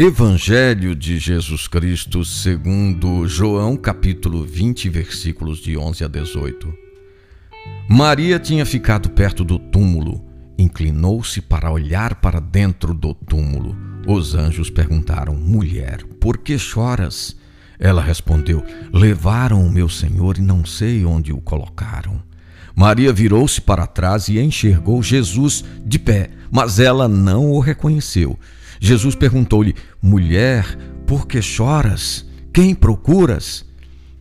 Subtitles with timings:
[0.00, 6.72] Evangelho de Jesus Cristo, segundo João, capítulo 20, versículos de 11 a 18.
[7.90, 10.24] Maria tinha ficado perto do túmulo,
[10.56, 13.76] inclinou-se para olhar para dentro do túmulo.
[14.06, 17.36] Os anjos perguntaram: Mulher, por que choras?
[17.76, 22.22] Ela respondeu: Levaram o meu Senhor e não sei onde o colocaram.
[22.72, 28.38] Maria virou-se para trás e enxergou Jesus de pé, mas ela não o reconheceu.
[28.80, 30.76] Jesus perguntou-lhe: Mulher,
[31.06, 32.26] por que choras?
[32.52, 33.66] Quem procuras?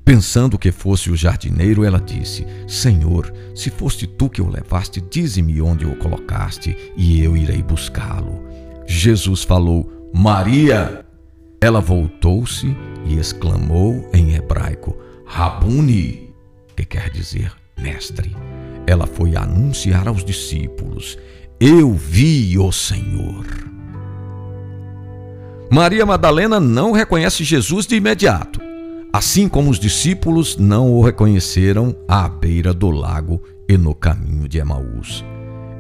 [0.04, 5.62] Pensando que fosse o jardineiro, ela disse: Senhor, se foste tu que o levaste, dize-me
[5.62, 8.42] onde o colocaste, e eu irei buscá-lo.
[8.88, 11.04] Jesus falou: Maria!
[11.60, 12.68] Ela voltou-se
[13.06, 16.34] e exclamou em hebraico: Rabuni,
[16.76, 18.36] que quer dizer mestre.
[18.86, 21.18] Ela foi anunciar aos discípulos:
[21.60, 23.44] Eu vi o Senhor.
[25.72, 28.62] Maria Madalena não reconhece Jesus de imediato,
[29.12, 34.60] assim como os discípulos não o reconheceram à beira do lago e no caminho de
[34.60, 35.26] Emaús.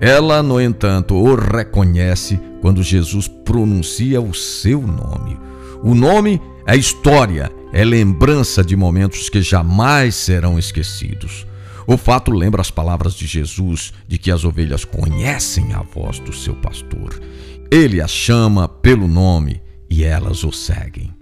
[0.01, 5.37] Ela, no entanto, o reconhece quando Jesus pronuncia o seu nome.
[5.83, 11.45] O nome é história, é lembrança de momentos que jamais serão esquecidos.
[11.87, 16.33] O fato lembra as palavras de Jesus de que as ovelhas conhecem a voz do
[16.33, 17.17] seu pastor.
[17.71, 21.15] Ele as chama pelo nome e elas o seguem.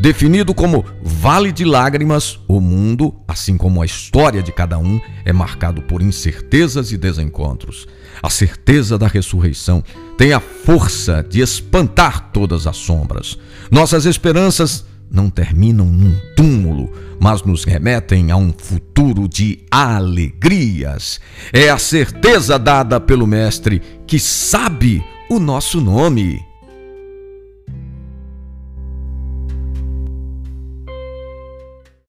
[0.00, 5.34] Definido como vale de lágrimas, o mundo, assim como a história de cada um, é
[5.34, 7.86] marcado por incertezas e desencontros.
[8.22, 9.84] A certeza da ressurreição
[10.16, 13.38] tem a força de espantar todas as sombras.
[13.70, 21.20] Nossas esperanças não terminam num túmulo, mas nos remetem a um futuro de alegrias.
[21.52, 26.49] É a certeza dada pelo Mestre que sabe o nosso nome.